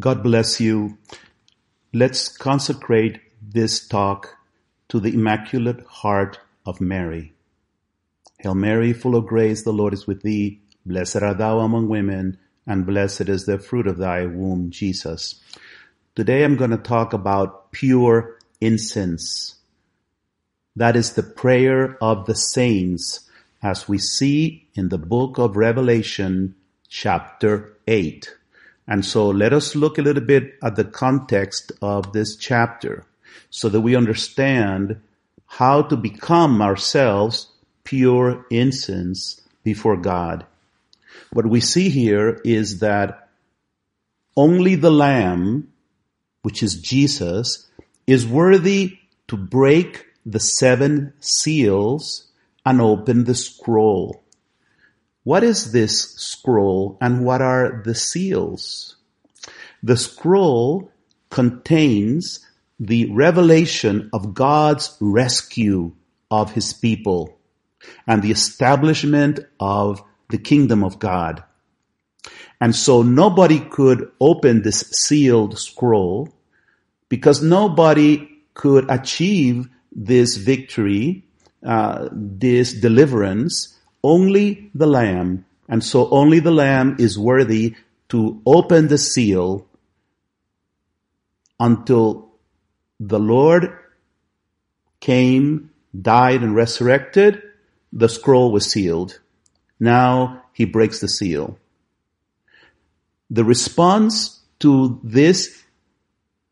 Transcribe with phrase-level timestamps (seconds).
[0.00, 0.96] God bless you.
[1.92, 4.34] Let's consecrate this talk
[4.88, 7.34] to the Immaculate Heart of Mary.
[8.38, 10.62] Hail Mary, full of grace, the Lord is with thee.
[10.86, 15.38] Blessed art thou among women, and blessed is the fruit of thy womb, Jesus.
[16.14, 19.56] Today I'm going to talk about pure incense.
[20.76, 23.28] That is the prayer of the saints
[23.62, 26.54] as we see in the book of Revelation
[26.88, 28.34] chapter 8.
[28.86, 33.04] And so let us look a little bit at the context of this chapter
[33.50, 35.00] so that we understand
[35.46, 37.48] how to become ourselves
[37.84, 40.46] pure incense before God.
[41.32, 43.28] What we see here is that
[44.36, 45.72] only the Lamb,
[46.42, 47.68] which is Jesus,
[48.06, 52.28] is worthy to break the seven seals
[52.64, 54.22] and open the scroll.
[55.24, 58.96] What is this scroll and what are the seals?
[59.82, 60.90] The scroll
[61.28, 62.46] contains
[62.78, 65.92] the revelation of God's rescue
[66.30, 67.38] of his people
[68.06, 71.44] and the establishment of the kingdom of God.
[72.60, 76.28] And so nobody could open this sealed scroll
[77.08, 81.24] because nobody could achieve this victory,
[81.64, 87.74] uh, this deliverance only the Lamb, and so only the Lamb is worthy
[88.08, 89.66] to open the seal
[91.58, 92.32] until
[92.98, 93.76] the Lord
[95.00, 97.42] came, died, and resurrected.
[97.92, 99.20] The scroll was sealed.
[99.78, 101.58] Now he breaks the seal.
[103.30, 105.62] The response to this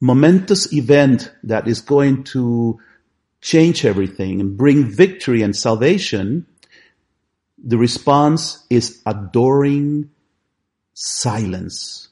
[0.00, 2.80] momentous event that is going to
[3.40, 6.46] change everything and bring victory and salvation
[7.62, 10.10] the response is adoring
[10.94, 12.08] silence.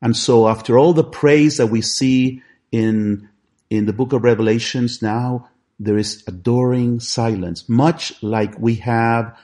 [0.00, 3.28] And so after all the praise that we see in,
[3.70, 5.48] in the book of Revelations now,
[5.80, 9.36] there is adoring silence, much like we have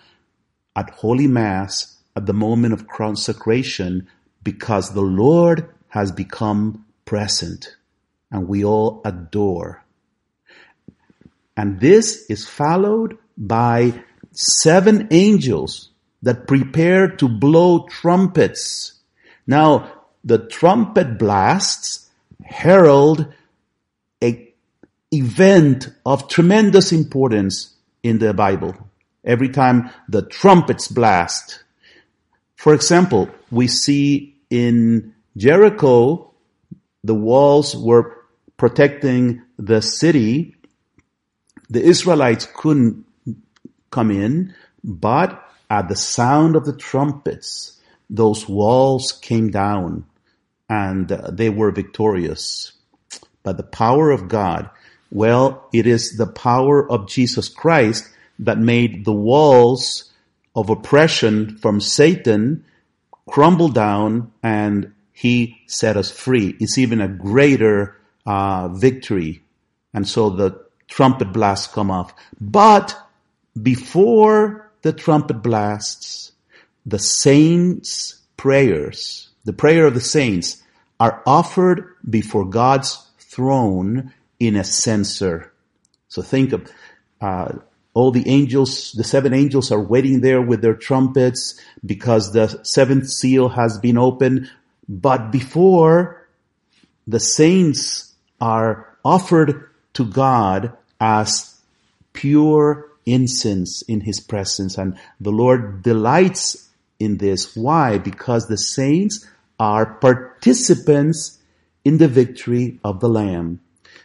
[0.77, 4.09] at Holy Mass at the moment of consecration,
[4.43, 7.77] because the Lord has become present
[8.31, 9.85] and we all adore.
[11.57, 14.03] And this is followed by
[14.35, 15.91] seven angels
[16.23, 18.95] that prepare to blow trumpets.
[19.47, 19.93] Now,
[20.25, 22.09] the trumpet blasts
[22.43, 23.33] herald
[24.23, 24.53] a
[25.13, 28.75] event of tremendous importance in the Bible.
[29.25, 31.63] Every time the trumpets blast.
[32.57, 36.33] For example, we see in Jericho,
[37.03, 38.17] the walls were
[38.57, 40.57] protecting the city.
[41.69, 43.05] The Israelites couldn't
[43.95, 45.41] come in, but
[45.71, 50.05] at the sound of the trumpets, those walls came down
[50.69, 52.73] and uh, they were victorious.
[53.45, 54.69] But the power of God,
[55.11, 58.11] well, it is the power of Jesus Christ
[58.41, 60.13] that made the walls
[60.57, 62.65] of oppression from Satan
[63.29, 66.57] crumble down and he set us free.
[66.59, 69.43] It's even a greater uh, victory.
[69.93, 72.13] And so the trumpet blasts come off.
[72.41, 72.97] But
[73.61, 76.33] before the trumpet blasts,
[76.85, 80.63] the saints' prayers, the prayer of the saints,
[81.01, 85.53] are offered before God's throne in a censer.
[86.09, 86.71] So think of
[87.21, 87.59] uh,
[87.95, 93.09] all the angels, the seven angels are waiting there with their trumpets because the seventh
[93.09, 94.51] seal has been opened.
[94.89, 96.29] But before
[97.07, 101.59] the saints are offered to God as
[102.13, 104.79] pure incense in his presence.
[104.79, 107.57] And the Lord delights in this.
[107.57, 107.99] Why?
[107.99, 109.27] Because the saints
[109.59, 111.39] are participants
[111.85, 113.61] in the victory of the Lamb.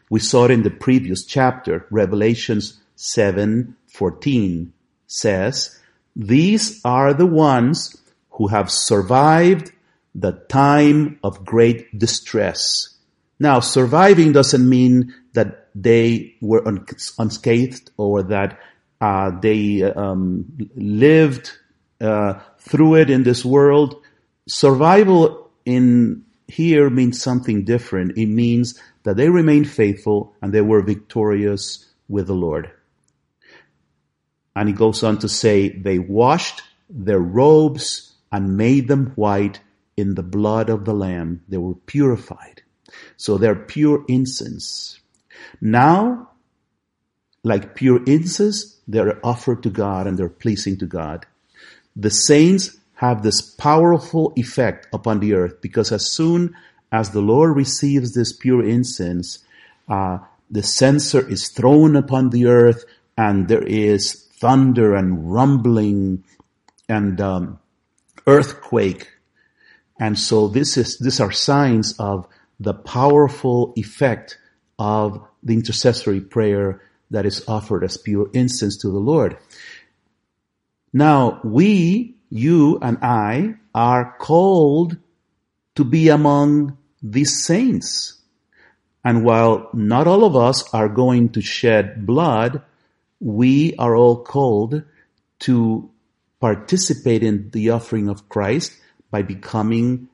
[0.09, 4.74] We saw it in the previous chapter, Revelations 7, 14
[5.08, 5.80] says,
[6.16, 7.96] these are the ones
[8.32, 9.72] who have survived
[10.14, 12.90] the time of great distress.
[13.40, 16.64] Now, surviving doesn't mean that they were
[17.18, 18.59] unscathed or that
[19.01, 21.51] uh, they um, lived
[22.01, 24.01] uh, through it in this world.
[24.47, 28.17] Survival in here means something different.
[28.17, 32.72] It means that they remained faithful and they were victorious with the Lord.
[34.55, 39.61] And he goes on to say, they washed their robes and made them white
[39.96, 41.43] in the blood of the Lamb.
[41.47, 42.63] They were purified.
[43.16, 44.99] So they're pure incense.
[45.61, 46.28] Now,
[47.49, 51.25] like pure incense, they're offered to God and they're pleasing to God.
[51.96, 56.55] The saints have this powerful effect upon the earth because as soon
[56.91, 59.40] as the Lord receives this pure incense,
[59.87, 60.19] uh,
[60.49, 62.85] the censer is thrown upon the earth
[63.17, 66.23] and there is thunder and rumbling
[66.87, 67.59] and um,
[68.28, 69.09] earthquake.
[69.99, 72.28] And so this is, these are signs of
[72.59, 74.37] the powerful effect
[74.78, 76.81] of the intercessory prayer
[77.11, 79.38] that is offered as pure incense to the Lord.
[80.94, 84.97] Now, we, you and I, are called
[85.76, 88.20] to be among these saints.
[89.03, 92.61] And while not all of us are going to shed blood,
[93.20, 94.84] we are all called
[95.40, 95.90] to
[96.40, 98.73] participate in the offering of Christ
[99.11, 100.09] by becoming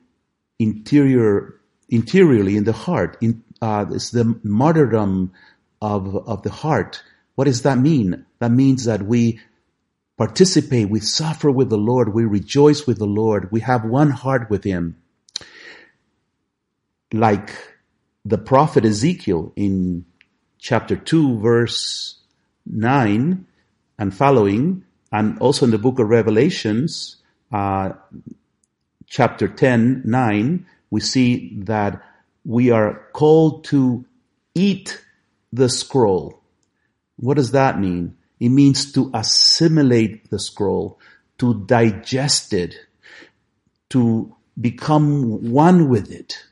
[0.58, 3.16] interior, interiorly in the heart.
[3.20, 5.32] In, uh, it's the martyrdom
[5.80, 7.02] of, of the heart.
[7.34, 8.24] What does that mean?
[8.38, 9.40] That means that we
[10.16, 14.48] participate, we suffer with the Lord, we rejoice with the Lord, we have one heart
[14.48, 14.96] with Him.
[17.12, 17.52] Like
[18.24, 20.06] the prophet Ezekiel in
[20.58, 22.18] chapter 2, verse
[22.64, 23.46] 9
[23.98, 27.16] and following, and also in the book of Revelations,
[27.52, 27.90] uh,
[29.06, 32.02] chapter 10, 9, we see that
[32.44, 34.04] we are called to
[34.54, 35.04] eat
[35.52, 36.42] the scroll.
[37.16, 38.16] What does that mean?
[38.38, 40.98] It means to assimilate the scroll,
[41.38, 42.74] to digest it,
[43.90, 46.44] to become one with it.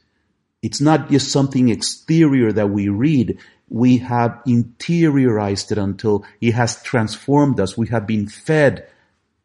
[0.62, 3.38] It's not just something exterior that we read.
[3.68, 7.76] We have interiorized it until it has transformed us.
[7.76, 8.88] We have been fed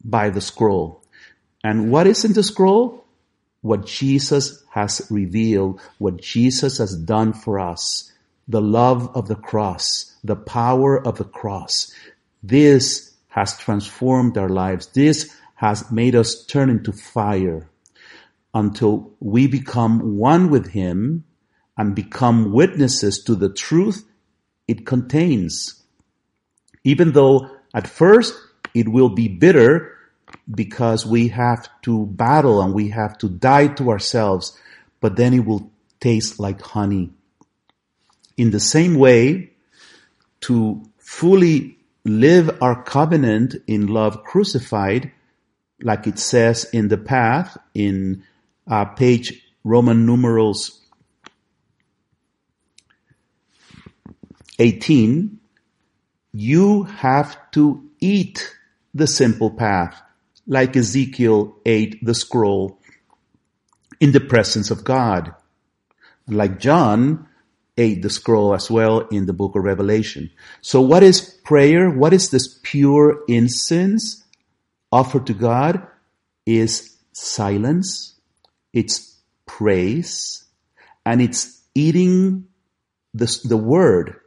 [0.04, 1.04] by the scroll.
[1.64, 3.04] And what is in the scroll?
[3.62, 8.10] What Jesus has revealed, what Jesus has done for us,
[8.50, 11.94] the love of the cross, the power of the cross.
[12.42, 14.88] This has transformed our lives.
[14.88, 17.70] This has made us turn into fire
[18.54, 21.24] until we become one with Him
[21.78, 24.04] and become witnesses to the truth
[24.68, 25.84] it contains.
[26.84, 28.34] Even though at first
[28.74, 29.96] it will be bitter
[30.50, 34.58] because we have to battle and we have to die to ourselves,
[35.00, 37.12] but then it will taste like honey.
[38.40, 39.52] In the same way,
[40.48, 45.12] to fully live our covenant in love crucified,
[45.82, 48.24] like it says in the path in
[48.66, 50.80] uh, page Roman numerals
[54.58, 55.38] 18,
[56.32, 58.56] you have to eat
[58.94, 60.02] the simple path,
[60.48, 62.80] like Ezekiel ate the scroll
[64.00, 65.36] in the presence of God.
[66.26, 67.26] Like John
[67.80, 70.30] ate the scroll as well in the book of Revelation.
[70.62, 71.90] So what is prayer?
[71.90, 74.24] What is this pure incense
[74.92, 75.88] offered to God?
[76.46, 78.16] Is silence,
[78.74, 80.46] it's praise,
[81.06, 82.48] and it's eating
[83.14, 84.20] the, the word,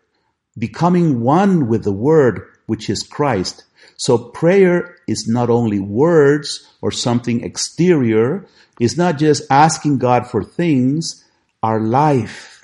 [0.56, 3.64] becoming one with the word, which is Christ.
[3.96, 8.46] So prayer is not only words or something exterior.
[8.80, 11.24] It's not just asking God for things.
[11.62, 12.61] Our life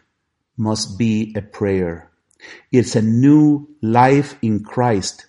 [0.59, 2.11] must be a prayer.
[2.71, 5.27] It's a new life in Christ,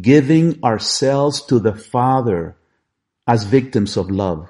[0.00, 2.56] giving ourselves to the Father
[3.26, 4.48] as victims of love.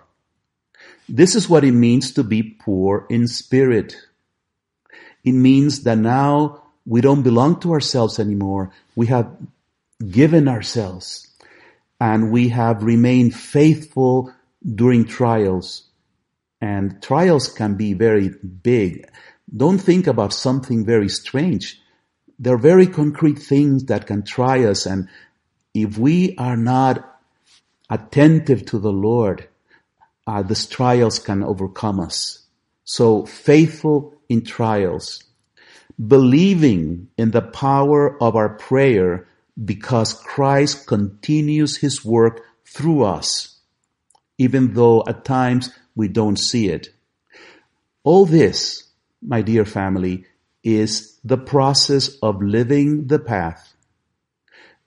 [1.08, 3.96] This is what it means to be poor in spirit.
[5.24, 8.70] It means that now we don't belong to ourselves anymore.
[8.94, 9.30] We have
[10.10, 11.28] given ourselves
[12.00, 14.32] and we have remained faithful
[14.74, 15.84] during trials.
[16.60, 18.30] And trials can be very
[18.62, 19.08] big.
[19.54, 21.80] Don't think about something very strange.
[22.38, 24.86] They're very concrete things that can try us.
[24.86, 25.08] And
[25.74, 27.20] if we are not
[27.88, 29.48] attentive to the Lord,
[30.26, 32.42] uh, these trials can overcome us.
[32.84, 35.22] So faithful in trials,
[36.04, 39.28] believing in the power of our prayer
[39.62, 43.56] because Christ continues his work through us,
[44.38, 46.90] even though at times we don't see it.
[48.04, 48.85] All this,
[49.22, 50.24] my dear family,
[50.62, 53.74] is the process of living the path.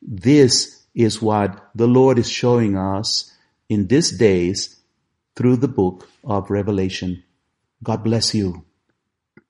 [0.01, 3.31] This is what the Lord is showing us
[3.69, 4.79] in these days
[5.35, 7.23] through the book of Revelation.
[7.81, 8.65] God bless you.